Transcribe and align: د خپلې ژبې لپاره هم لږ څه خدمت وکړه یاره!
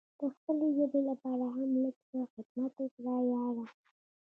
د 0.19 0.21
خپلې 0.33 0.67
ژبې 0.77 1.01
لپاره 1.09 1.45
هم 1.55 1.71
لږ 1.83 1.95
څه 2.09 2.19
خدمت 2.33 2.73
وکړه 2.81 3.15
یاره! 3.31 3.65